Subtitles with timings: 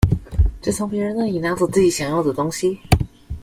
[0.63, 2.79] 只從別人那裡拿走自己想要的東西